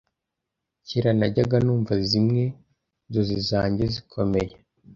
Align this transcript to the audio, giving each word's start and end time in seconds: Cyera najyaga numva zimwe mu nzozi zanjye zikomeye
Cyera 0.87 1.11
najyaga 1.19 1.57
numva 1.65 1.93
zimwe 2.09 2.43
mu 2.49 2.55
nzozi 3.07 3.37
zanjye 3.49 3.83
zikomeye 3.93 4.53